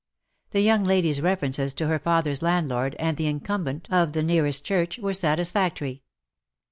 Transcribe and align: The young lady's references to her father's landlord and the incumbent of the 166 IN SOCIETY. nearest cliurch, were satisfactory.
The 0.49 0.61
young 0.61 0.83
lady's 0.83 1.21
references 1.21 1.75
to 1.75 1.85
her 1.85 1.99
father's 1.99 2.41
landlord 2.41 2.95
and 2.97 3.17
the 3.17 3.27
incumbent 3.27 3.85
of 3.91 4.13
the 4.13 4.21
166 4.21 4.23
IN 4.23 4.23
SOCIETY. 4.23 4.33
nearest 4.75 4.99
cliurch, 4.99 5.03
were 5.03 5.13
satisfactory. 5.13 6.03